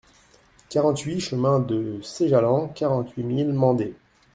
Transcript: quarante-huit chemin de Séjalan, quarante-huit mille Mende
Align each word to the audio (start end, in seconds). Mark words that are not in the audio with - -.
quarante-huit 0.67 1.19
chemin 1.19 1.59
de 1.59 2.01
Séjalan, 2.01 2.69
quarante-huit 2.69 3.23
mille 3.23 3.53
Mende 3.53 3.93